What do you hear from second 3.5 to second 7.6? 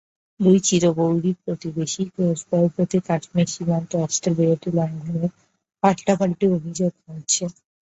সীমান্তে অস্ত্রবিরতি লঙ্ঘনের পাল্টাপাল্টি অভিযোগ করছে।